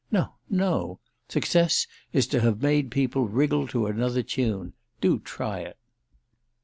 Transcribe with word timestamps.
No, 0.11 0.33
no; 0.49 0.99
success 1.29 1.85
is 2.11 2.25
to 2.29 2.41
have 2.41 2.63
made 2.63 2.89
people 2.89 3.27
wriggle 3.27 3.67
to 3.67 3.85
another 3.85 4.23
tune. 4.23 4.73
Do 4.99 5.19
try 5.19 5.59
it!" 5.59 5.77